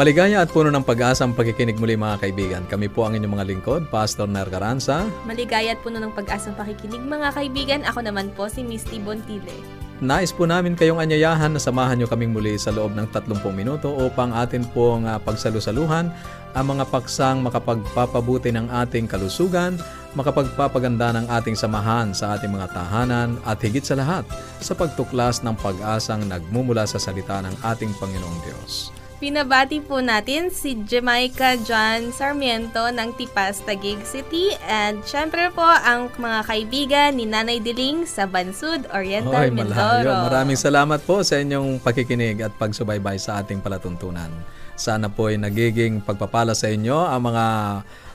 [0.00, 2.64] Maligaya at puno ng pag-asa ang pagkikinig muli mga kaibigan.
[2.64, 5.04] Kami po ang inyong mga lingkod, Pastor Ner Caranza.
[5.28, 7.84] Maligaya at puno ng pag-asang pakikinig mga kaibigan.
[7.84, 9.52] Ako naman po si Misty Bontile.
[10.00, 13.92] Nais po namin kayong anyayahan na samahan nyo kaming muli sa loob ng 30 minuto
[13.92, 16.08] upang atin pong uh, pagsalusaluhan
[16.56, 19.76] ang mga paksang makapagpapabuti ng ating kalusugan,
[20.16, 24.24] makapagpapaganda ng ating samahan sa ating mga tahanan at higit sa lahat
[24.64, 28.96] sa pagtuklas ng pag-asang nagmumula sa salita ng ating Panginoong Diyos.
[29.20, 34.56] Pinabati po natin si Jamaica John Sarmiento ng Tipas, Taguig City.
[34.64, 40.24] And syempre po ang mga kaibigan ni Nanay Diling sa Bansud, Oriental, Oy, Mindoro.
[40.24, 44.32] Maraming salamat po sa inyong pakikinig at pagsubaybay sa ating palatuntunan.
[44.72, 47.44] Sana po ay nagiging pagpapala sa inyo ang mga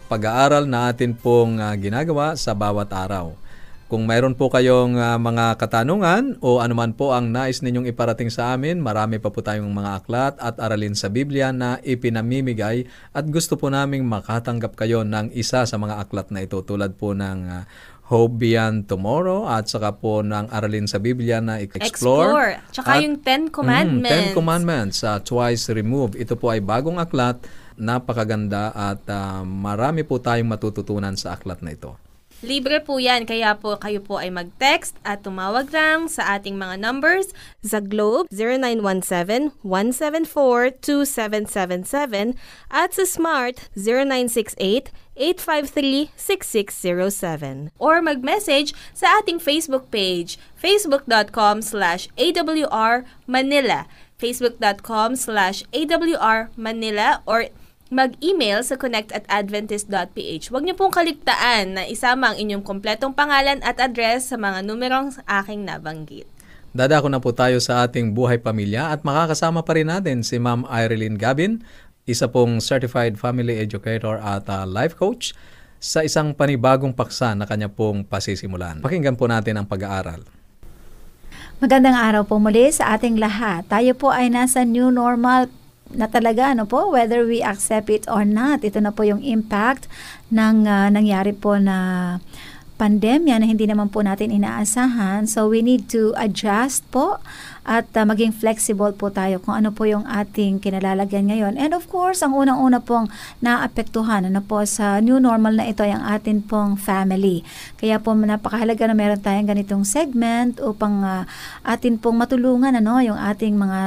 [0.09, 3.44] pag-aaral na atin pong uh, ginagawa sa bawat araw.
[3.85, 8.57] Kung mayroon po kayong uh, mga katanungan o anuman po ang nais ninyong iparating sa
[8.57, 13.61] amin, marami pa po tayong mga aklat at aralin sa Biblia na ipinamimigay at gusto
[13.61, 17.61] po naming makatanggap kayo ng isa sa mga aklat na ito tulad po ng uh,
[18.09, 21.85] Hope Beyond Tomorrow at saka po ng aralin sa Biblia na Explore.
[21.85, 22.49] Explore.
[22.73, 24.09] Tsaka at, yung Ten Commandments.
[24.09, 26.17] Mm, Ten Commandments, uh, Twice Removed.
[26.17, 27.37] Ito po ay bagong aklat,
[27.77, 32.04] napakaganda at uh, marami po tayong matututunan sa aklat na ito.
[32.45, 36.77] Libre po yan, kaya po kayo po ay mag-text at tumawag lang sa ating mga
[36.77, 37.33] numbers
[37.65, 38.29] sa Globe
[39.65, 42.37] 0917-174-2777
[42.69, 43.65] at sa Smart
[45.17, 53.09] 0968-853-6607 or mag-message sa ating Facebook page facebook.com slash awr
[54.21, 57.49] facebook.com slash awr manila or
[57.93, 60.49] mag-email sa connect at adventist.ph.
[60.49, 65.13] Huwag niyo pong kaligtaan na isama ang inyong kompletong pangalan at address sa mga numerong
[65.29, 66.25] aking nabanggit.
[66.75, 70.67] Dadako na po tayo sa ating buhay pamilya at makakasama pa rin natin si Ma'am
[70.67, 71.63] Irene Gabin,
[72.03, 75.31] isa pong Certified Family Educator at uh, Life Coach
[75.79, 78.81] sa isang panibagong paksa na kanya pong pasisimulan.
[78.83, 80.25] Pakinggan po natin ang pag-aaral.
[81.63, 83.63] Magandang araw po muli sa ating lahat.
[83.71, 85.47] Tayo po ay nasa new normal
[85.93, 88.65] na talaga ano po whether we accept it or not.
[88.65, 89.85] Ito na po yung impact
[90.33, 92.17] ng uh, nangyari po na
[92.75, 95.31] pandemya na hindi naman po natin inaasahan.
[95.31, 97.23] So we need to adjust po
[97.63, 101.53] at uh, maging flexible po tayo kung ano po yung ating kinalalagyan ngayon.
[101.55, 103.07] And of course ang unang-una pong
[103.39, 107.47] naapektuhan ano po sa new normal na ito ay ang atin pong family.
[107.79, 111.23] Kaya po napakahalaga na meron tayong ganitong segment upang uh,
[111.63, 113.79] atin pong matulungan ano yung ating mga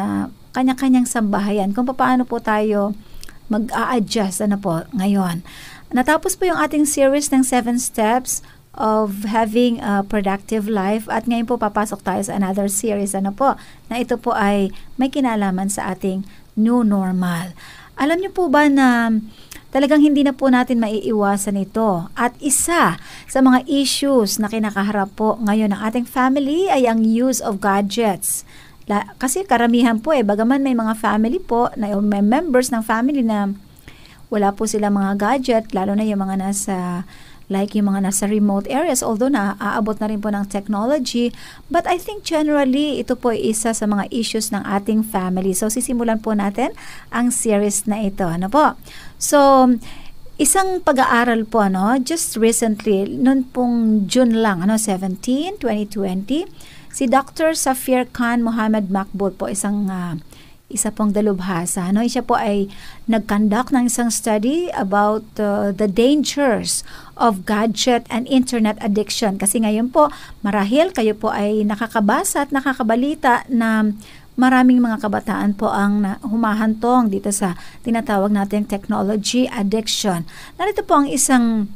[0.52, 2.96] kanya-kanyang sambahayan kung paano po tayo
[3.48, 5.40] mag-a-adjust ano po ngayon.
[5.88, 8.44] Natapos po yung ating series ng 7 steps
[8.76, 13.58] of having a productive life at ngayon po papasok tayo sa another series ano po
[13.90, 14.70] na ito po ay
[15.00, 16.22] may kinalaman sa ating
[16.54, 17.56] new normal.
[17.98, 19.10] Alam niyo po ba na
[19.74, 22.08] talagang hindi na po natin maiiwasan ito.
[22.14, 27.42] At isa sa mga issues na kinakaharap po ngayon ng ating family ay ang use
[27.42, 28.46] of gadgets.
[29.20, 33.52] Kasi karamihan po eh, bagaman may mga family po, na, may members ng family na
[34.28, 36.76] wala po sila mga gadget, lalo na yung mga nasa
[37.48, 41.32] like yung mga nasa remote areas although na aabot na rin po ng technology.
[41.72, 45.56] But I think generally ito po ay isa sa mga issues ng ating family.
[45.56, 46.76] So sisimulan po natin
[47.08, 48.76] ang series na ito ano po?
[49.16, 49.64] So
[50.36, 57.54] isang pag-aaral po ano just recently noon pong June lang ano 17 2020 Si Dr.
[57.54, 60.18] Safir Khan Muhammad Makbul po isang uh,
[60.66, 61.94] isa pong dalubhasa.
[61.94, 62.02] No?
[62.02, 62.66] Siya po ay
[63.06, 66.82] nag-conduct ng isang study about uh, the dangers
[67.14, 69.38] of gadget and internet addiction.
[69.38, 70.10] Kasi ngayon po,
[70.42, 73.94] marahil kayo po ay nakakabasa at nakakabalita na
[74.34, 77.54] maraming mga kabataan po ang humahantong dito sa
[77.86, 80.26] tinatawag nating technology addiction.
[80.58, 81.70] Narito po ang isang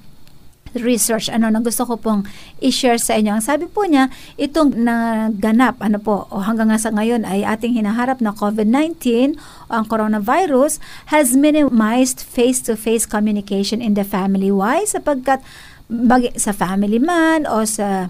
[0.78, 2.24] research ano na gusto ko pong
[2.64, 3.36] i-share sa inyo.
[3.36, 4.08] Ang sabi po niya,
[4.40, 9.36] itong naganap ano po o hanggang nga sa ngayon ay ating hinaharap na COVID-19
[9.68, 10.80] o ang coronavirus
[11.12, 14.48] has minimized face-to-face communication in the family.
[14.48, 14.88] Why?
[14.88, 15.44] Sapagkat
[15.92, 18.08] bagi, sa family man o sa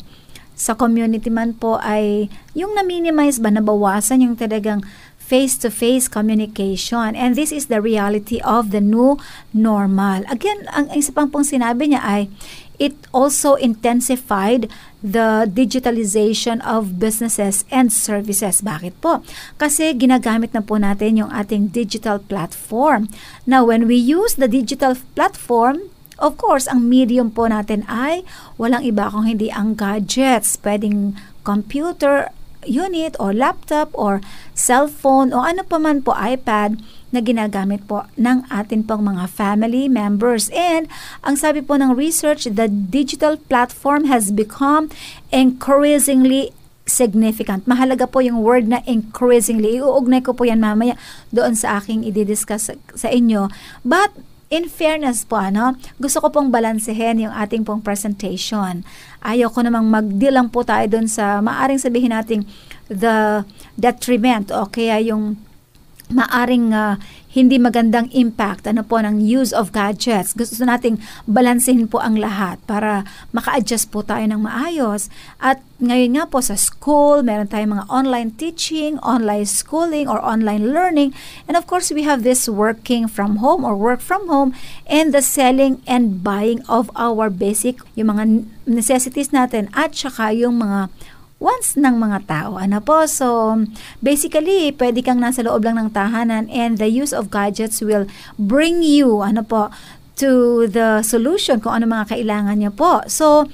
[0.53, 4.85] sa community man po ay yung na-minimize ba, nabawasan yung talagang
[5.33, 7.17] face-to-face communication.
[7.17, 9.17] And this is the reality of the new
[9.57, 10.29] normal.
[10.29, 12.23] Again, ang isa pang pong sinabi niya ay,
[12.77, 14.69] it also intensified
[15.01, 18.61] the digitalization of businesses and services.
[18.61, 19.25] Bakit po?
[19.57, 23.09] Kasi ginagamit na po natin yung ating digital platform.
[23.49, 25.89] Now, when we use the digital platform,
[26.23, 28.23] Of course, ang medium po natin ay
[28.55, 30.55] walang iba kung hindi ang gadgets.
[30.55, 32.31] Pwedeng computer
[32.67, 34.23] unit or laptop or
[34.55, 36.79] cellphone o ano pa man po iPad
[37.13, 40.49] na ginagamit po ng atin pong mga family members.
[40.57, 40.89] And
[41.21, 44.89] ang sabi po ng research, the digital platform has become
[45.29, 46.57] increasingly
[46.89, 47.69] significant.
[47.69, 49.79] Mahalaga po yung word na increasingly.
[49.79, 50.99] Iuugnay ko po yan mamaya
[51.31, 53.53] doon sa aking i-discuss sa inyo.
[53.87, 54.17] But
[54.53, 58.85] in fairness po, ano, gusto ko pong balansehin yung ating pong presentation.
[59.23, 62.43] Ayaw ko namang magdilang po tayo doon sa, maaring sabihin natin,
[62.91, 63.47] the
[63.79, 65.39] detriment o kaya yung
[66.11, 66.99] maaring uh,
[67.33, 70.37] hindi magandang impact ano po ng use of gadgets.
[70.37, 75.09] Gusto nating balansehin po ang lahat para maka-adjust po tayo ng maayos.
[75.41, 80.77] At ngayon nga po sa school, meron tayong mga online teaching, online schooling, or online
[80.77, 81.17] learning.
[81.49, 84.53] And of course, we have this working from home or work from home
[84.85, 90.61] and the selling and buying of our basic, yung mga necessities natin at saka yung
[90.61, 90.93] mga
[91.43, 92.55] wants ng mga tao.
[92.55, 93.03] Ano po?
[93.11, 93.59] So,
[93.99, 98.07] basically, pwede kang nasa loob lang ng tahanan and the use of gadgets will
[98.39, 99.75] bring you, ano po,
[100.23, 103.03] to the solution kung ano mga kailangan niya po.
[103.11, 103.51] So,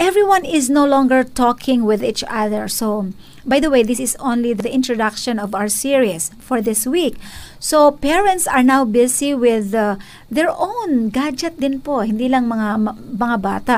[0.00, 2.72] everyone is no longer talking with each other.
[2.72, 3.12] So,
[3.44, 7.20] by the way, this is only the introduction of our series for this week.
[7.60, 10.00] So, parents are now busy with uh,
[10.32, 13.76] their own gadget din po, hindi lang mga mga bata.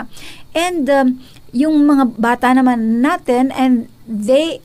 [0.54, 1.08] And um,
[1.52, 4.60] yung mga bata naman natin and they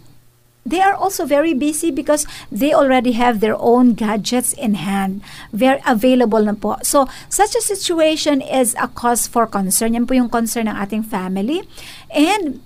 [0.68, 5.24] they are also very busy because they already have their own gadgets in hand.
[5.56, 6.76] Very available na po.
[6.84, 9.96] So, such a situation is a cause for concern.
[9.96, 11.64] Yan po yung concern ng ating family.
[12.12, 12.60] And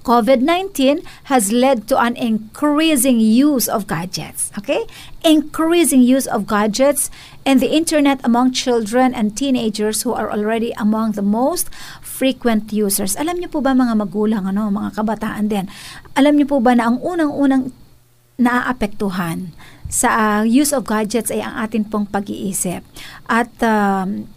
[0.00, 4.50] COVID-19 has led to an increasing use of gadgets.
[4.56, 4.88] Okay?
[5.22, 7.10] Increasing use of gadgets
[7.44, 11.68] and the internet among children and teenagers who are already among the most
[12.20, 13.16] frequent users.
[13.16, 15.64] Alam niyo po ba mga magulang, ano, mga kabataan din,
[16.12, 17.72] alam niyo po ba na ang unang-unang
[18.36, 19.56] naaapektuhan
[19.88, 22.84] sa uh, use of gadgets ay ang atin pong pag-iisip.
[23.24, 24.28] At um,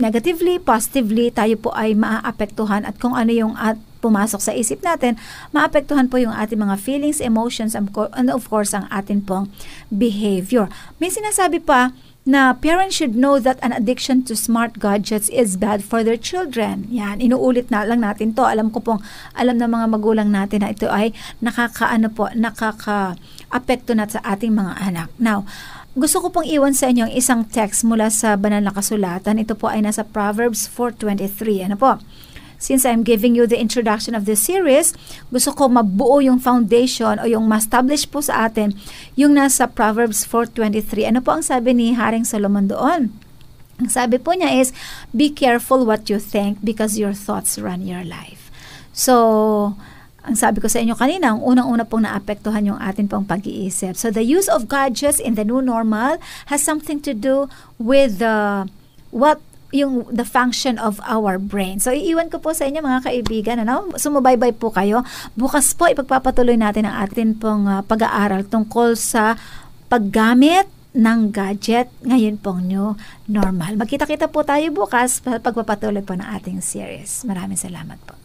[0.00, 5.20] negatively, positively, tayo po ay maaapektuhan at kung ano yung at pumasok sa isip natin,
[5.52, 9.52] maapektuhan po yung ating mga feelings, emotions, and of course, ang atin pong
[9.92, 10.72] behavior.
[10.96, 11.92] May sinasabi pa
[12.28, 16.84] na parents should know that an addiction to smart gadgets is bad for their children.
[16.92, 18.44] Yan, inuulit na lang natin to.
[18.44, 19.00] Alam ko pong,
[19.32, 24.72] alam ng mga magulang natin na ito ay nakakaano po, nakaka-apekto na sa ating mga
[24.78, 25.08] anak.
[25.16, 25.48] Now,
[25.98, 29.42] gusto ko pong iwan sa inyo ang isang text mula sa banal na kasulatan.
[29.42, 31.66] Ito po ay nasa Proverbs 4.23.
[31.66, 31.98] Ano po?
[32.60, 34.92] Since I'm giving you the introduction of this series,
[35.32, 38.76] gusto ko mabuo yung foundation o yung ma-establish po sa atin
[39.16, 41.08] yung nasa Proverbs 4.23.
[41.08, 43.10] Ano po ang sabi ni Haring Solomon doon?
[43.80, 44.76] Ang sabi po niya is,
[45.16, 48.52] be careful what you think because your thoughts run your life.
[48.92, 49.74] So,
[50.20, 53.96] ang sabi ko sa inyo kanina, ang unang-una pong naapektuhan yung atin pong pag-iisip.
[53.96, 56.20] So, the use of gadgets in the new normal
[56.52, 57.48] has something to do
[57.80, 58.68] with the
[59.08, 61.78] what yung the function of our brain.
[61.78, 63.94] So, iiwan ko po sa inyo mga kaibigan, ano?
[63.94, 65.06] Sumubaybay po kayo.
[65.38, 69.38] Bukas po, ipagpapatuloy natin ang atin pong uh, pag-aaral tungkol sa
[69.86, 72.98] paggamit ng gadget ngayon pong new
[73.30, 73.78] normal.
[73.78, 77.22] Magkita-kita po tayo bukas pagpapatuloy po ng ating series.
[77.22, 78.18] Maraming salamat po.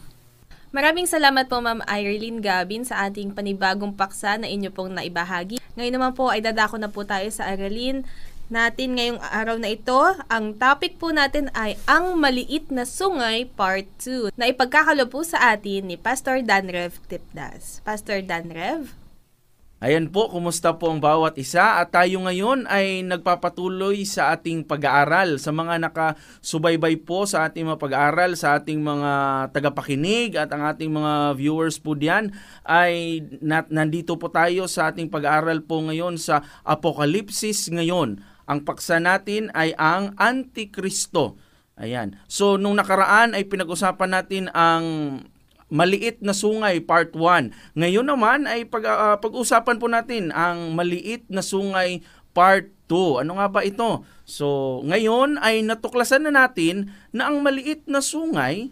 [0.74, 5.56] Maraming salamat po Ma'am Irene Gabin sa ating panibagong paksa na inyo pong naibahagi.
[5.78, 8.04] Ngayon naman po ay dadako na po tayo sa aralin
[8.48, 9.98] natin ngayong araw na ito.
[10.30, 15.54] Ang topic po natin ay Ang Maliit na Sungay Part 2 na ipagkakalo po sa
[15.54, 17.82] atin ni Pastor Danrev Tipdas.
[17.82, 18.94] Pastor Danrev?
[19.76, 25.36] Ayan po, kumusta po ang bawat isa at tayo ngayon ay nagpapatuloy sa ating pag-aaral.
[25.36, 29.12] Sa mga nakasubaybay po sa ating mga pag-aaral, sa ating mga
[29.52, 32.32] tagapakinig at ang ating mga viewers po diyan
[32.64, 39.02] ay nat- nandito po tayo sa ating pag-aaral po ngayon sa Apokalipsis ngayon ang paksa
[39.02, 41.38] natin ay ang Antikristo.
[41.76, 42.16] Ayan.
[42.30, 44.84] So, nung nakaraan ay pinag-usapan natin ang
[45.66, 47.76] maliit na sungay part 1.
[47.76, 53.26] Ngayon naman ay pag, uh, pag-usapan po natin ang maliit na sungay part 2.
[53.26, 54.06] Ano nga ba ito?
[54.22, 58.70] So, ngayon ay natuklasan na natin na ang maliit na sungay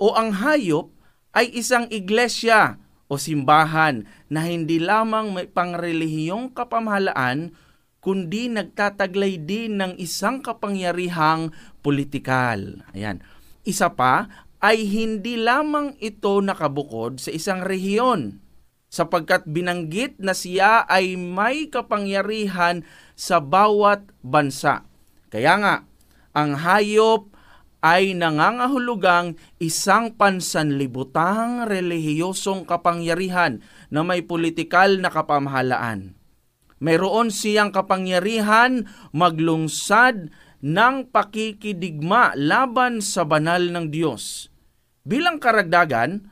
[0.00, 0.90] o ang hayop
[1.36, 7.52] ay isang iglesia o simbahan na hindi lamang may pangrelihiyong kapamahalaan,
[8.04, 12.84] kundi nagtataglay din ng isang kapangyarihang politikal.
[12.92, 13.24] Ayan.
[13.64, 14.28] Isa pa
[14.60, 18.44] ay hindi lamang ito nakabukod sa isang rehiyon,
[18.92, 22.84] sapagkat binanggit na siya ay may kapangyarihan
[23.16, 24.84] sa bawat bansa.
[25.32, 25.74] Kaya nga,
[26.36, 27.32] ang hayop
[27.84, 33.60] ay nangangahulugang isang pansanlibutang relihiyosong kapangyarihan
[33.92, 36.16] na may politikal na kapamahalaan.
[36.84, 38.84] Mayroon siyang kapangyarihan
[39.16, 40.28] maglungsad
[40.60, 44.52] ng pakikidigma laban sa banal ng Diyos.
[45.04, 46.28] Bilang karagdagan,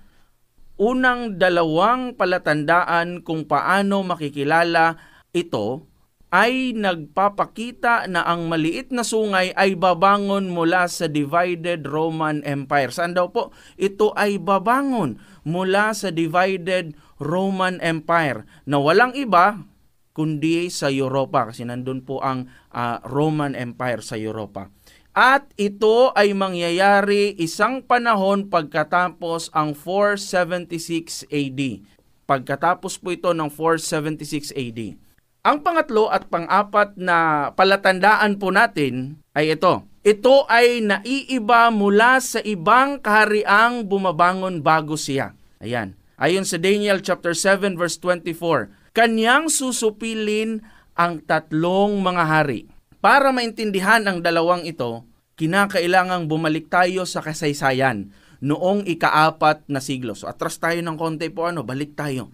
[0.77, 5.01] unang dalawang palatandaan kung paano makikilala
[5.33, 5.89] ito
[6.33, 12.89] ay nagpapakita na ang maliit na sungay ay babangon mula sa divided Roman Empire.
[12.89, 13.53] Saan daw po?
[13.77, 19.61] Ito ay babangon mula sa divided Roman Empire na walang iba
[20.12, 24.69] kundi sa Europa kasi nandun po ang uh, Roman Empire sa Europa.
[25.12, 31.61] At ito ay mangyayari isang panahon pagkatapos ang 476 AD.
[32.25, 34.81] Pagkatapos po ito ng 476 AD.
[35.42, 39.85] Ang pangatlo at pang-apat na palatandaan po natin ay ito.
[40.00, 45.37] Ito ay naiiba mula sa ibang kahariang bumabangon bago siya.
[45.61, 45.99] Ayan.
[46.16, 50.65] Ayon sa Daniel chapter 7 verse 24, kanyang susupilin
[50.97, 52.69] ang tatlong mga hari.
[53.03, 55.05] Para maintindihan ang dalawang ito,
[55.37, 60.15] kinakailangang bumalik tayo sa kasaysayan noong ikaapat na siglo.
[60.15, 62.31] So atras tayo ng konti po ano, balik tayo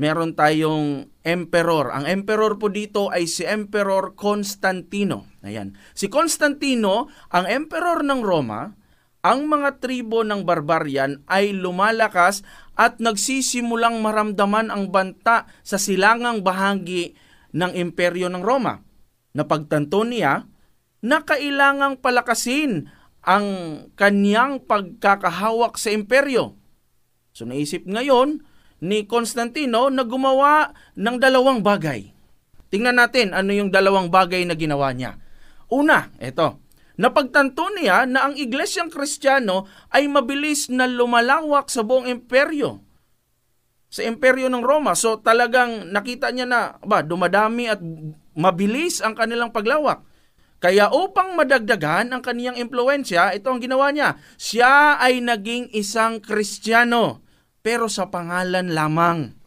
[0.00, 1.92] meron tayong emperor.
[1.92, 5.28] Ang emperor po dito ay si Emperor Constantino.
[5.44, 5.76] Ayan.
[5.92, 8.72] Si Constantino, ang emperor ng Roma,
[9.20, 12.40] ang mga tribo ng barbarian ay lumalakas
[12.80, 17.12] at nagsisimulang maramdaman ang banta sa silangang bahagi
[17.52, 18.80] ng imperyo ng Roma.
[19.36, 20.48] Napagtanto niya
[21.04, 22.88] na kailangang palakasin
[23.20, 23.46] ang
[24.00, 26.56] kanyang pagkakahawak sa imperyo.
[27.36, 28.48] So naisip ngayon,
[28.80, 32.16] ni Constantino na gumawa ng dalawang bagay.
[32.72, 35.20] Tingnan natin ano yung dalawang bagay na ginawa niya.
[35.68, 36.56] Una, ito.
[37.00, 42.84] Napagtanto niya na ang iglesyang kristyano ay mabilis na lumalawak sa buong imperyo.
[43.88, 44.92] Sa imperyo ng Roma.
[44.92, 47.80] So talagang nakita niya na ba, dumadami at
[48.36, 50.04] mabilis ang kanilang paglawak.
[50.60, 54.20] Kaya upang madagdagan ang kaniyang impluensya, ito ang ginawa niya.
[54.36, 57.24] Siya ay naging isang kristyano
[57.64, 59.40] pero sa pangalan lamang.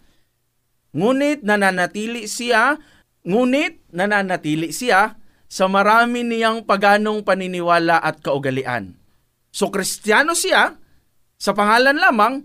[0.98, 2.81] Ngunit nananatili siya,
[3.29, 5.22] ngunit nananatili siya
[5.53, 8.98] sa marami niyang paganong paniniwala at kaugalian.
[9.53, 10.74] So kristyano siya
[11.38, 12.41] sa pangalan lamang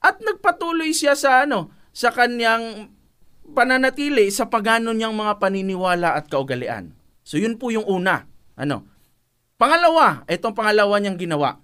[0.00, 2.88] at nagpatuloy siya sa ano, sa kanyang
[3.52, 6.96] pananatili sa pagano niyang mga paniniwala at kaugalian.
[7.20, 8.24] So yun po yung una.
[8.56, 8.88] Ano?
[9.60, 11.60] Pangalawa, itong pangalawa niyang ginawa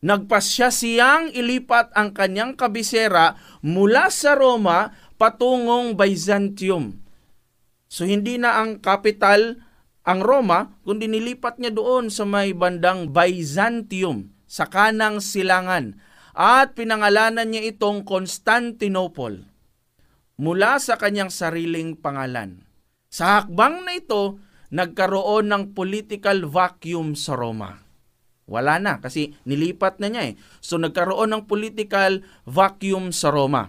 [0.00, 6.96] Nagpasya siyang ilipat ang kanyang kabisera mula sa Roma patungong Byzantium.
[7.84, 9.60] So hindi na ang capital
[10.00, 16.00] ang Roma, kundi nilipat niya doon sa may bandang Byzantium, sa kanang silangan.
[16.32, 19.44] At pinangalanan niya itong Constantinople
[20.40, 22.64] mula sa kanyang sariling pangalan.
[23.12, 24.40] Sa hakbang na ito,
[24.72, 27.84] nagkaroon ng political vacuum sa Roma.
[28.50, 30.34] Wala na kasi nilipat na niya eh.
[30.64, 33.68] So nagkaroon ng political vacuum sa Roma.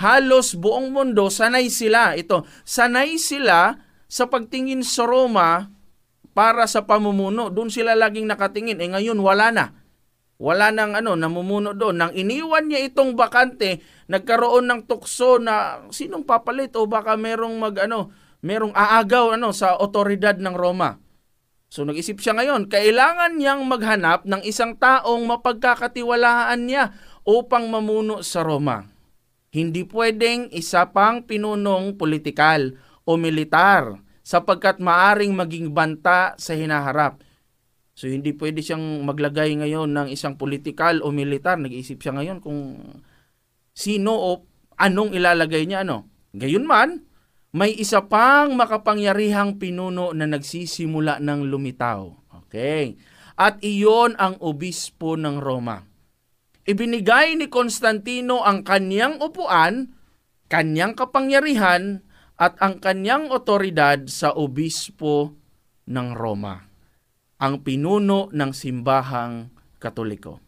[0.00, 2.16] Halos buong mundo sanay sila.
[2.16, 3.78] Ito, sanay sila
[4.10, 5.70] sa pagtingin sa Roma
[6.34, 7.46] para sa pamumuno.
[7.48, 8.82] Doon sila laging nakatingin.
[8.82, 9.66] Eh ngayon wala na.
[10.40, 12.00] Wala nang ano, namumuno doon.
[12.00, 17.76] Nang iniwan niya itong bakante, nagkaroon ng tukso na sinong papalit o baka merong mag
[17.84, 20.96] ano, merong aagaw ano sa otoridad ng Roma.
[21.70, 28.42] So nag-isip siya ngayon, kailangan niyang maghanap ng isang taong mapagkakatiwalaan niya upang mamuno sa
[28.42, 28.90] Roma.
[29.52, 32.74] Hindi pwedeng isa pang pinunong politikal
[33.10, 37.18] o militar sapagkat maaring maging banta sa hinaharap.
[37.98, 41.58] So hindi pwede siyang maglagay ngayon ng isang politikal o militar.
[41.58, 42.78] Nag-iisip siya ngayon kung
[43.74, 44.30] sino o
[44.78, 46.06] anong ilalagay niya ano.
[46.30, 47.02] Gayunman,
[47.50, 52.06] may isa pang makapangyarihang pinuno na nagsisimula ng lumitaw.
[52.46, 52.94] Okay.
[53.34, 55.82] At iyon ang obispo ng Roma.
[56.70, 59.90] Ibinigay ni Konstantino ang kanyang upuan,
[60.46, 62.06] kanyang kapangyarihan,
[62.40, 65.36] at ang kanyang otoridad sa obispo
[65.84, 66.56] ng Roma,
[67.36, 70.40] ang pinuno ng simbahang katoliko.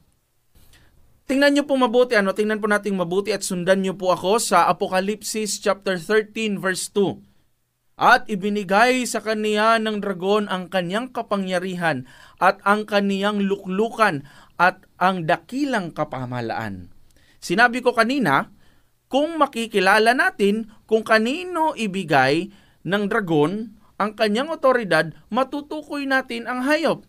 [1.29, 2.33] Tingnan niyo po mabuti, ano?
[2.33, 8.01] Tingnan po nating mabuti at sundan niyo po ako sa Apokalipsis chapter 13 verse 2.
[8.01, 12.09] At ibinigay sa kaniya ng dragon ang kanyang kapangyarihan
[12.41, 14.25] at ang kaniyang luklukan
[14.57, 16.91] at ang dakilang kapamalaan.
[17.39, 18.51] Sinabi ko kanina,
[19.13, 22.49] kung makikilala natin kung kanino ibigay
[22.81, 27.05] ng dragon ang kanyang otoridad, matutukoy natin ang hayop.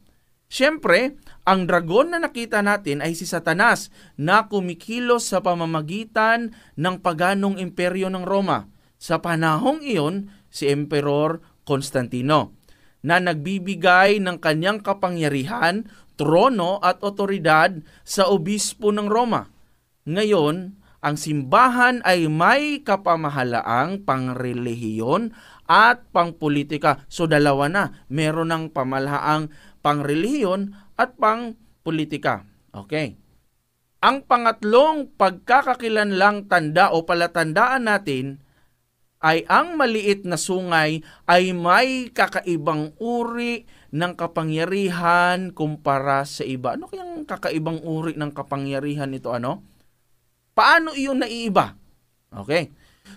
[0.52, 1.16] Siyempre,
[1.48, 3.88] ang dragon na nakita natin ay si Satanas
[4.20, 8.68] na kumikilos sa pamamagitan ng paganong imperyo ng Roma.
[9.00, 12.54] Sa panahong iyon, si Emperor Constantino
[13.00, 15.88] na nagbibigay ng kanyang kapangyarihan,
[16.20, 19.50] trono at otoridad sa obispo ng Roma.
[20.06, 25.36] Ngayon, ang simbahan ay may kapamahalaang pangrelihiyon
[25.68, 27.04] at pangpolitika.
[27.12, 29.52] So dalawa na, meron ng pamalaang
[29.84, 32.48] pangrelihiyon at pangpolitika.
[32.72, 33.20] Okay.
[34.00, 38.40] Ang pangatlong pagkakakilanlang tanda o palatandaan natin
[39.24, 43.64] ay ang maliit na sungay ay may kakaibang uri
[43.96, 46.76] ng kapangyarihan kumpara sa iba.
[46.76, 49.73] Ano kayang kakaibang uri ng kapangyarihan nito ano?
[50.54, 51.74] Paano iyon naiiba?
[52.30, 52.70] Okay.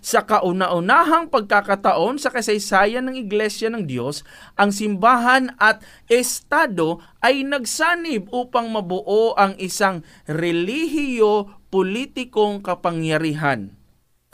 [0.02, 4.26] Sa kauna-unahang pagkakataon sa kasaysayan ng Iglesia ng Diyos,
[4.58, 5.78] ang simbahan at
[6.10, 13.78] estado ay nagsanib upang mabuo ang isang relihiyo-politikong kapangyarihan.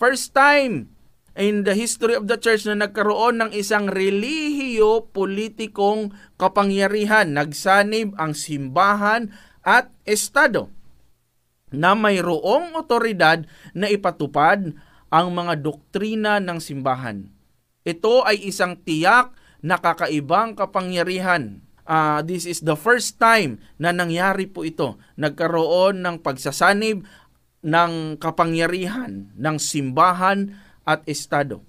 [0.00, 0.88] First time
[1.36, 7.34] in the history of the church na nagkaroon ng isang relihiyo-politikong kapangyarihan.
[7.34, 9.32] Nagsanib ang simbahan
[9.62, 10.70] at estado
[11.72, 14.76] na mayroong otoridad na ipatupad
[15.12, 17.28] ang mga doktrina ng simbahan.
[17.82, 21.60] Ito ay isang tiyak na kakaibang kapangyarihan.
[21.82, 24.96] Uh, this is the first time na nangyari po ito.
[25.18, 27.02] Nagkaroon ng pagsasanib
[27.62, 31.62] ng kapangyarihan ng simbahan at estado.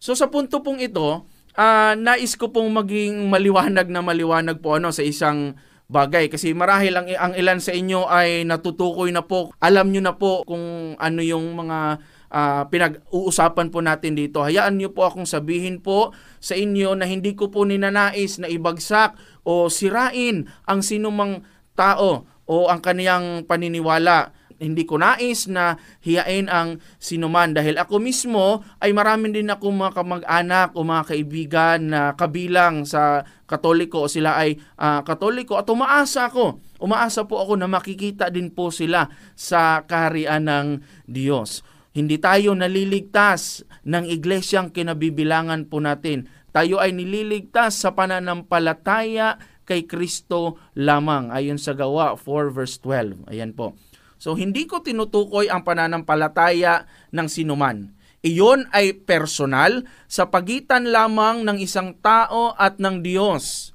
[0.00, 4.92] So sa punto pong ito, uh, nais ko pong maging maliwanag na maliwanag po ano
[4.92, 5.56] sa isang
[5.90, 10.14] bagay kasi marahil ang, ang ilan sa inyo ay natutukoy na po, alam nyo na
[10.14, 11.98] po kung ano yung mga
[12.30, 14.40] uh, pinag-uusapan po natin dito.
[14.46, 19.18] Hayaan niyo po akong sabihin po sa inyo na hindi ko po ninanais na ibagsak
[19.42, 21.42] o sirain ang sinumang
[21.74, 28.60] tao o ang kaniyang paniniwala hindi ko nais na hiyain ang sinuman dahil ako mismo
[28.84, 34.36] ay marami din ako mga kamag-anak o mga kaibigan na kabilang sa katoliko o sila
[34.36, 36.60] ay uh, katoliko at umaasa ako.
[36.76, 40.68] Umaasa po ako na makikita din po sila sa kaharian ng
[41.08, 41.64] Diyos.
[41.90, 46.30] Hindi tayo naliligtas ng iglesyang kinabibilangan po natin.
[46.54, 53.30] Tayo ay nililigtas sa pananampalataya kay Kristo lamang ayon sa gawa 4 verse 12.
[53.30, 53.74] Ayan po.
[54.20, 57.96] So hindi ko tinutukoy ang pananampalataya ng sinuman.
[58.20, 63.72] Iyon ay personal sa pagitan lamang ng isang tao at ng Diyos.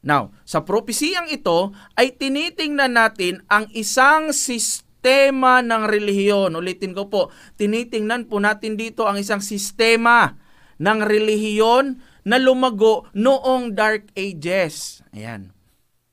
[0.00, 6.56] Now, sa propesiyang ito ay tinitingnan natin ang isang sistema ng relihiyon.
[6.56, 7.28] Ulitin ko po,
[7.60, 10.40] tinitingnan po natin dito ang isang sistema
[10.80, 15.04] ng relihiyon na lumago noong Dark Ages.
[15.12, 15.52] Ayan.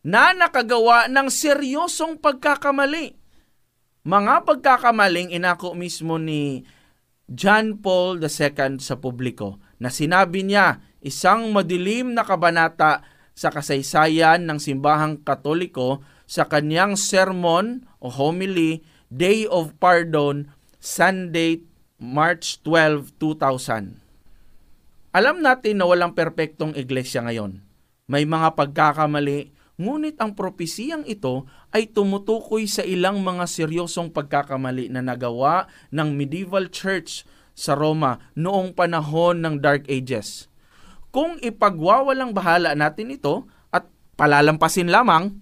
[0.03, 3.22] Na nakagawa ng seryosong pagkakamali
[4.03, 6.67] mga pagkakamaling inako mismo ni
[7.31, 14.59] John Paul II sa publiko na sinabi niya isang madilim na kabanata sa kasaysayan ng
[14.59, 20.51] simbahang katoliko sa kanyang sermon o homily Day of Pardon
[20.83, 21.63] Sunday
[21.95, 24.03] March 12, 2000.
[25.15, 27.63] Alam natin na walang perpektong iglesia ngayon.
[28.11, 35.01] May mga pagkakamali, Ngunit ang propesiyang ito ay tumutukoy sa ilang mga seryosong pagkakamali na
[35.01, 37.25] nagawa ng medieval church
[37.57, 40.45] sa Roma noong panahon ng Dark Ages.
[41.09, 45.41] Kung ipagwawalang bahala natin ito at palalampasin lamang,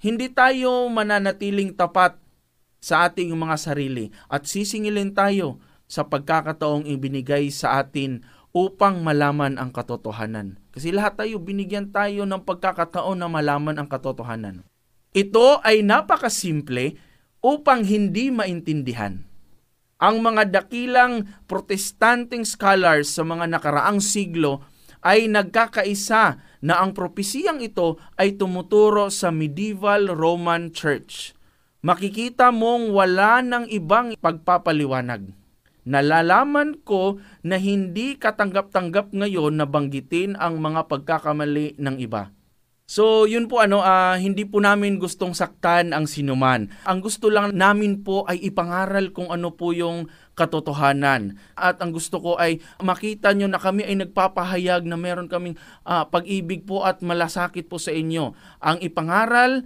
[0.00, 2.16] hindi tayo mananatiling tapat
[2.80, 9.72] sa ating mga sarili at sisingilin tayo sa pagkakataong ibinigay sa atin upang malaman ang
[9.72, 10.63] katotohanan.
[10.74, 14.66] Kasi lahat tayo, binigyan tayo ng pagkakataon na malaman ang katotohanan.
[15.14, 16.98] Ito ay napakasimple
[17.38, 19.22] upang hindi maintindihan.
[20.02, 24.66] Ang mga dakilang protestanteng scholars sa mga nakaraang siglo
[25.06, 31.38] ay nagkakaisa na ang propesiyang ito ay tumuturo sa medieval Roman Church.
[31.86, 35.43] Makikita mong wala ng ibang pagpapaliwanag
[35.84, 42.32] Nalalaman ko na hindi katanggap-tanggap ngayon na banggitin ang mga pagkakamali ng iba.
[42.84, 46.68] So, yun po ano, ah, hindi po namin gustong saktan ang sinuman.
[46.84, 51.40] Ang gusto lang namin po ay ipangaral kung ano po yung katotohanan.
[51.56, 55.56] At ang gusto ko ay makita nyo na kami ay nagpapahayag na meron kaming
[55.88, 58.36] ah, pag-ibig po at malasakit po sa inyo.
[58.60, 59.64] Ang ipangaral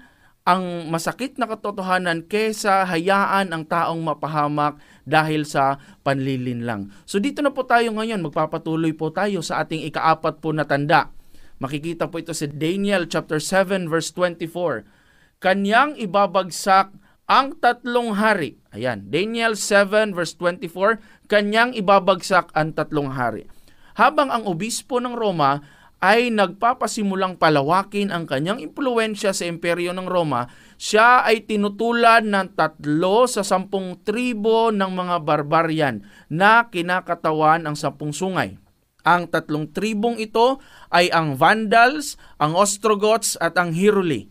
[0.48, 6.88] ang masakit na katotohanan kesa hayaan ang taong mapahamak dahil sa panlilin lang.
[7.04, 11.12] So dito na po tayo ngayon, magpapatuloy po tayo sa ating ikaapat po na tanda.
[11.60, 14.88] Makikita po ito sa Daniel chapter 7 verse 24.
[15.36, 16.96] Kanyang ibabagsak
[17.28, 18.56] ang tatlong hari.
[18.72, 23.44] Ayan, Daniel 7 verse 24, kanyang ibabagsak ang tatlong hari.
[24.00, 25.60] Habang ang obispo ng Roma
[25.98, 30.46] ay nagpapasimulang palawakin ang kanyang impluensya sa imperyo ng Roma,
[30.78, 38.14] siya ay tinutulan ng tatlo sa sampung tribo ng mga barbarian na kinakatawan ang sampung
[38.14, 38.54] sungay.
[39.02, 40.62] Ang tatlong tribong ito
[40.94, 44.30] ay ang Vandals, ang Ostrogoths at ang Hiruli.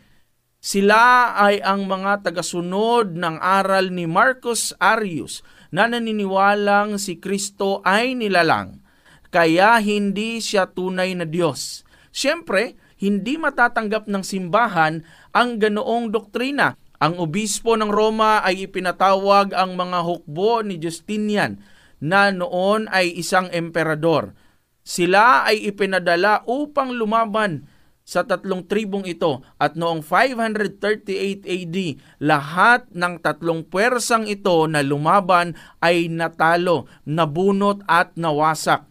[0.64, 8.16] Sila ay ang mga tagasunod ng aral ni Marcus Arius na naniniwalang si Kristo ay
[8.16, 8.87] nilalang,
[9.30, 11.84] kaya hindi siya tunay na Diyos.
[12.14, 16.74] Siyempre, hindi matatanggap ng simbahan ang ganoong doktrina.
[16.98, 21.62] Ang obispo ng Roma ay ipinatawag ang mga hukbo ni Justinian
[22.02, 24.34] na noon ay isang emperador.
[24.82, 27.70] Sila ay ipinadala upang lumaban
[28.08, 31.78] sa tatlong tribong ito at noong 538 AD,
[32.24, 38.88] lahat ng tatlong puwersang ito na lumaban ay natalo, nabunot at nawasak.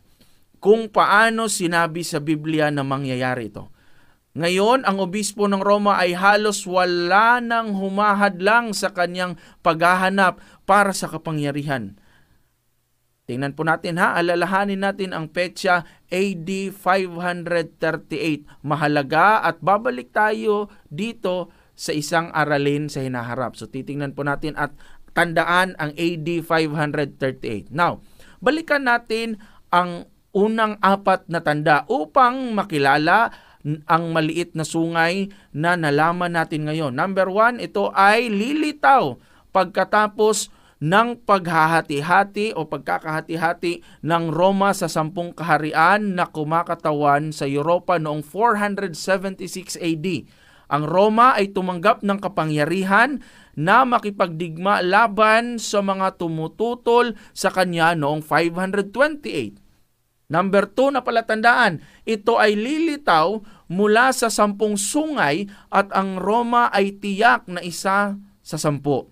[0.59, 3.71] Kung paano sinabi sa Biblia na mangyayari ito.
[4.37, 10.37] Ngayon, ang obispo ng Roma ay halos wala nang humahadlang sa kanyang paghahanap
[10.69, 11.97] para sa kapangyarihan
[13.27, 15.83] Tingnan po natin ha, alalahanin natin ang petsa
[16.14, 18.62] AD 538.
[18.62, 23.59] Mahalaga at babalik tayo dito sa isang aralin sa hinaharap.
[23.59, 24.79] So titingnan po natin at
[25.11, 27.75] tandaan ang AD 538.
[27.75, 27.99] Now,
[28.38, 29.42] balikan natin
[29.75, 33.33] ang unang apat na tanda upang makilala
[33.88, 36.92] ang maliit na sungay na nalaman natin ngayon.
[36.92, 39.16] Number one, ito ay lilitaw
[39.51, 48.20] pagkatapos ng paghahati-hati o pagkakahati-hati ng Roma sa sampung kaharian na kumakatawan sa Europa noong
[48.20, 50.07] 476 AD.
[50.66, 53.25] Ang Roma ay tumanggap ng kapangyarihan
[53.57, 59.65] na makipagdigma laban sa mga tumututol sa kanya noong 528.
[60.26, 63.38] Number 2 na palatandaan, ito ay lilitaw
[63.70, 69.06] mula sa sampung sungay at ang Roma ay tiyak na isa sa sampu.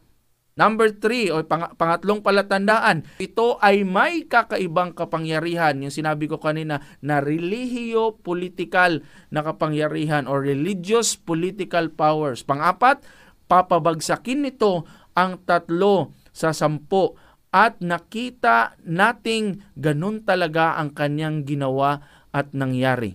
[0.55, 5.83] Number three, o pang- pangatlong palatandaan, ito ay may kakaibang kapangyarihan.
[5.83, 9.03] Yung sinabi ko kanina na religiyo-political
[9.35, 12.47] na kapangyarihan or religious political powers.
[12.47, 13.03] Pangapat,
[13.51, 14.87] papabagsakin nito
[15.19, 17.19] ang tatlo sa sampo
[17.55, 22.03] at nakita nating ganun talaga ang kanyang ginawa
[22.35, 23.15] at nangyari.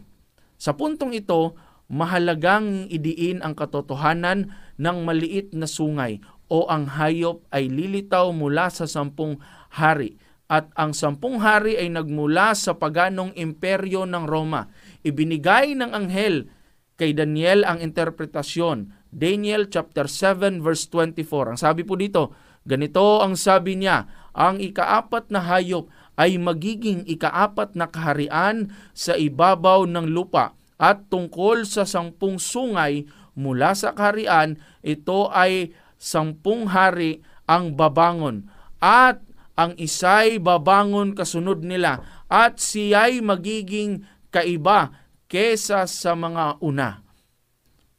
[0.56, 1.60] Sa puntong ito,
[1.91, 8.88] mahalagang idiin ang katotohanan ng maliit na sungay o ang hayop ay lilitaw mula sa
[8.88, 9.43] sampung
[9.75, 10.15] hari
[10.47, 14.71] at ang sampung hari ay nagmula sa paganong imperyo ng Roma.
[15.04, 16.47] Ibinigay ng anghel
[16.95, 18.97] kay Daniel ang interpretasyon.
[19.13, 21.54] Daniel chapter 7 verse 24.
[21.54, 22.34] Ang sabi po dito,
[22.67, 29.88] ganito ang sabi niya, ang ikaapat na hayop ay magiging ikaapat na kaharian sa ibabaw
[29.88, 37.76] ng lupa at tungkol sa sampung sungay mula sa kaharian, ito ay sampung hari ang
[37.76, 38.48] babangon
[38.80, 39.19] at
[39.60, 44.95] ang isay babangon kasunod nila at siya'y magiging kaiba
[45.28, 47.04] kesa sa mga una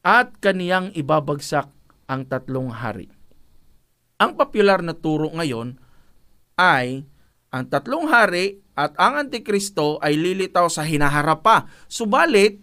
[0.00, 1.68] at kaniyang ibabagsak
[2.08, 3.19] ang tatlong hari.
[4.20, 5.80] Ang popular na turo ngayon
[6.60, 7.08] ay
[7.50, 11.64] ang tatlong hari at ang Antikristo ay lilitaw sa hinaharap pa.
[11.88, 12.60] Subalit,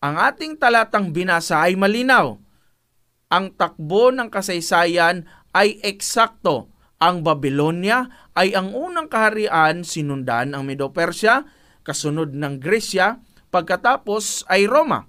[0.00, 2.38] ang ating talatang binasa ay malinaw
[3.30, 6.74] ang takbo ng kasaysayan ay eksakto.
[7.00, 11.46] Ang Babylonia ay ang unang kaharian sinundan ang Medo-Persia,
[11.86, 15.08] kasunod ng Gresya, pagkatapos ay Roma.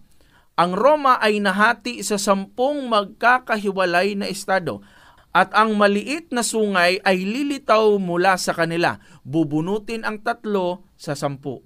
[0.56, 4.86] Ang Roma ay nahati sa sampung magkakahiwalay na estado
[5.32, 9.00] at ang maliit na sungay ay lilitaw mula sa kanila.
[9.24, 11.64] Bubunutin ang tatlo sa sampu.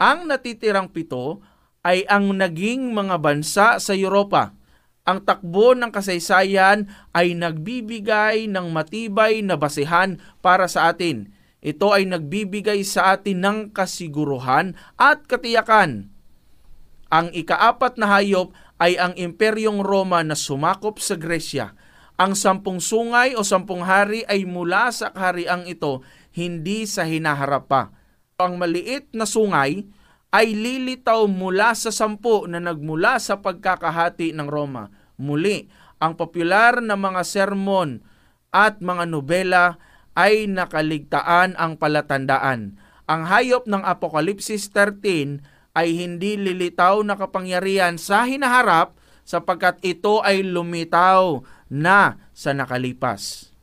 [0.00, 1.40] Ang natitirang pito
[1.80, 4.60] ay ang naging mga bansa sa Europa
[5.10, 11.32] ang takbo ng kasaysayan ay nagbibigay ng matibay na basehan para sa atin.
[11.60, 16.14] Ito ay nagbibigay sa atin ng kasiguruhan at katiyakan.
[17.10, 21.74] Ang ikaapat na hayop ay ang Imperyong Roma na sumakop sa Gresya.
[22.20, 26.04] Ang sampung sungay o sampung hari ay mula sa kahariang ito,
[26.36, 27.96] hindi sa hinaharap pa.
[28.36, 29.88] Ang maliit na sungay
[30.28, 34.92] ay lilitaw mula sa sampu na nagmula sa pagkakahati ng Roma.
[35.16, 38.04] Muli, ang popular na mga sermon
[38.52, 39.80] at mga nobela
[40.12, 42.76] ay nakaligtaan ang palatandaan.
[43.08, 45.40] Ang hayop ng Apokalipsis 13
[45.72, 48.92] ay hindi lilitaw na kapangyarihan sa hinaharap
[49.24, 53.54] sapagkat ito ay lumitaw na sa nakalipas.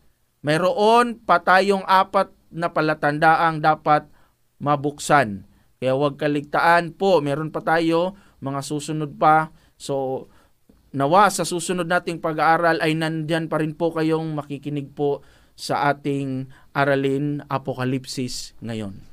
[0.41, 4.07] Mayroon pa tayong apat na palatandaang dapat
[4.63, 5.43] mabuksan.
[5.77, 9.51] Kaya huwag kaligtaan po, meron pa tayo mga susunod pa.
[9.77, 10.25] So,
[10.95, 15.21] nawa sa susunod nating pag-aaral ay nandyan pa rin po kayong makikinig po
[15.57, 19.03] sa ating aralin Apokalipsis ngayon.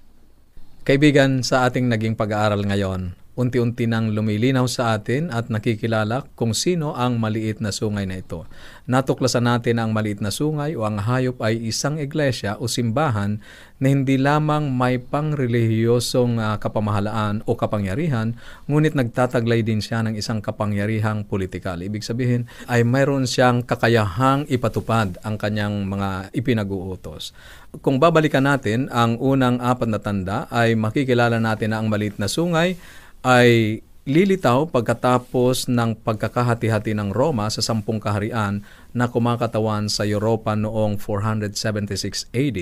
[0.85, 6.95] Kaibigan, sa ating naging pag-aaral ngayon, unti-unti nang lumilinaw sa atin at nakikilala kung sino
[6.95, 8.47] ang maliit na sungay na ito.
[8.87, 13.43] Natuklasan natin ang maliit na sungay o ang hayop ay isang iglesia o simbahan
[13.83, 18.39] na hindi lamang may pangrelihiyosong uh, kapamahalaan o kapangyarihan,
[18.71, 21.83] ngunit nagtataglay din siya ng isang kapangyarihang politikal.
[21.83, 27.35] Ibig sabihin ay mayroon siyang kakayahang ipatupad ang kanyang mga ipinag-uutos.
[27.83, 32.31] Kung babalikan natin, ang unang apat na tanda ay makikilala natin na ang maliit na
[32.31, 32.79] sungay
[33.25, 38.61] ay lilitaw pagkatapos ng pagkakahati-hati ng Roma sa sampung kaharian
[38.93, 42.59] na kumakatawan sa Europa noong 476 AD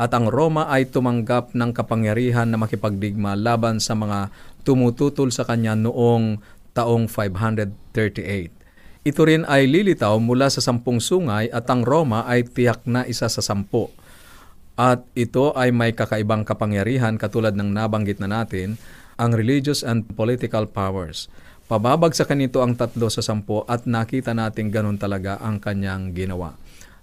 [0.00, 4.32] at ang Roma ay tumanggap ng kapangyarihan na makipagdigma laban sa mga
[4.64, 6.40] tumututol sa kanya noong
[6.72, 9.04] taong 538.
[9.04, 13.28] Ito rin ay lilitaw mula sa sampung sungay at ang Roma ay tiyak na isa
[13.28, 13.92] sa sampu.
[14.72, 18.80] At ito ay may kakaibang kapangyarihan katulad ng nabanggit na natin
[19.18, 21.26] ang religious and political powers.
[21.68, 26.56] Pababagsakan nito ang tatlo sa sampo at nakita natin ganun talaga ang kanyang ginawa.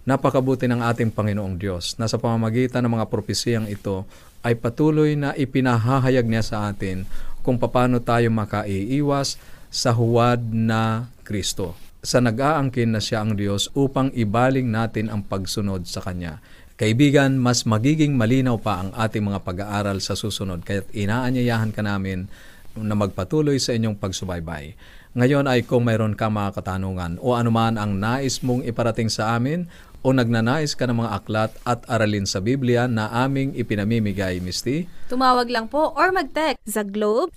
[0.09, 4.09] Napakabuti ng ating Panginoong Diyos na sa pamamagitan ng mga propesiyang ito
[4.41, 7.05] ay patuloy na ipinahahayag niya sa atin
[7.45, 9.37] kung paano tayo makaiiwas
[9.69, 11.77] sa huwad na Kristo.
[12.05, 16.37] Sa nag-aangkin na siya ang Diyos upang ibaling natin ang pagsunod sa Kanya.
[16.75, 22.27] Kaibigan, mas magiging malinaw pa ang ating mga pag-aaral sa susunod kaya inaanyayahan ka namin
[22.75, 24.75] na magpatuloy sa inyong pagsubaybay.
[25.15, 29.71] Ngayon ay kung mayroon ka mga katanungan o anuman ang nais mong iparating sa amin
[30.05, 34.85] o nagnanais ka ng mga aklat at aralin sa Biblia na aming ipinamimigay, Misty?
[35.09, 37.33] Tumawag lang po or mag-text sa Globe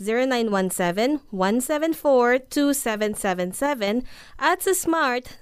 [1.33, 4.05] 0917-174-2777
[4.37, 5.41] at sa Smart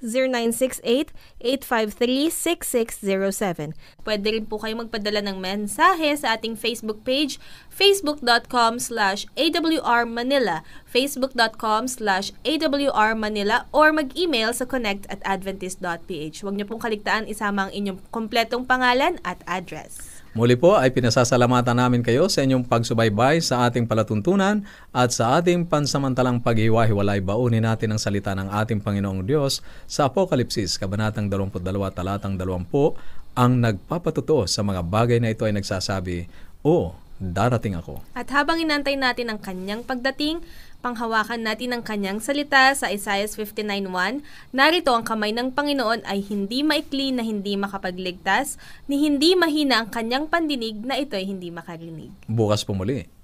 [1.43, 3.75] 0968-853-6607.
[4.07, 7.43] Pwede rin po kayo magpadala ng mensahe sa ating Facebook page
[7.77, 16.41] facebook.com slash awrmanila facebook.com slash awrmanila or mag-email sa connect at adventist.ph.
[16.41, 20.25] Huwag niyo pong kaligtaan isama ang inyong kompletong pangalan at address.
[20.37, 25.65] Muli po ay pinasasalamatan namin kayo sa inyong pagsubaybay sa ating palatuntunan at sa ating
[25.65, 31.65] pansamantalang paghiwa-hiwalay baunin natin ang salita ng ating Panginoong Diyos sa Apokalipsis, Kabanatang 22,
[31.97, 32.69] Talatang 20,
[33.33, 36.29] ang nagpapatuto sa mga bagay na ito ay nagsasabi,
[36.61, 38.05] O, darating ako.
[38.13, 40.45] At habang inantay natin ang kanyang pagdating,
[40.85, 46.61] panghawakan natin ang kanyang salita sa Isaiah 59.1, narito ang kamay ng Panginoon ay hindi
[46.63, 52.13] maikli na hindi makapagligtas, ni hindi mahina ang kanyang pandinig na ito ay hindi makarinig.
[52.29, 53.16] Bukas po muli.